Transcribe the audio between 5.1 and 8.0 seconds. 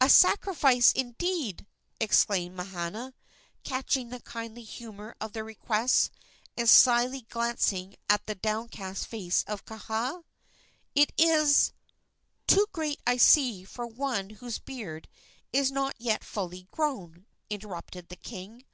of the request, and slyly glancing